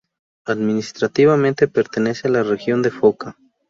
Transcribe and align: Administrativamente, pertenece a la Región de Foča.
Administrativamente, 0.47 1.67
pertenece 1.67 2.27
a 2.27 2.31
la 2.31 2.41
Región 2.41 2.81
de 2.81 2.89
Foča. 2.89 3.37